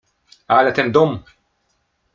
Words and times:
—Ale 0.57 0.73
ten 0.73 0.91
dom… 0.93 1.17